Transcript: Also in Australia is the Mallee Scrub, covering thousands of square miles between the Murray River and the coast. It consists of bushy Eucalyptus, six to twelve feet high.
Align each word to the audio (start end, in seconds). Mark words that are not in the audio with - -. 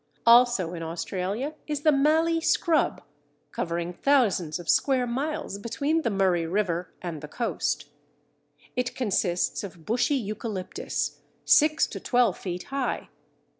Also 0.25 0.73
in 0.73 0.81
Australia 0.81 1.53
is 1.67 1.81
the 1.81 1.91
Mallee 1.91 2.41
Scrub, 2.41 3.03
covering 3.51 3.93
thousands 3.93 4.57
of 4.57 4.67
square 4.67 5.05
miles 5.05 5.59
between 5.59 6.01
the 6.01 6.09
Murray 6.09 6.47
River 6.47 6.91
and 7.03 7.21
the 7.21 7.27
coast. 7.27 7.85
It 8.75 8.95
consists 8.95 9.63
of 9.63 9.85
bushy 9.85 10.15
Eucalyptus, 10.15 11.19
six 11.45 11.85
to 11.85 11.99
twelve 11.99 12.35
feet 12.35 12.63
high. 12.73 13.09